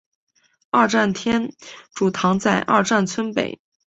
[0.71, 1.53] 二站天
[1.93, 3.61] 主堂在二站村北。